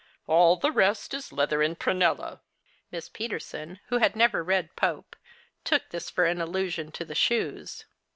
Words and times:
"'All 0.25 0.55
the 0.55 0.71
rest 0.71 1.13
is 1.13 1.31
leather 1.31 1.61
and 1.61 1.77
prunella." 1.77 2.39
Miss 2.89 3.07
Peterson, 3.07 3.79
who 3.89 3.99
had 3.99 4.15
never 4.15 4.43
read 4.43 4.75
Pope, 4.75 5.15
took 5.63 5.89
this 5.91 6.09
for 6.09 6.25
an 6.25 6.41
allusion 6.41 6.91
to 6.93 7.05
the 7.05 7.13
shoes. 7.13 7.85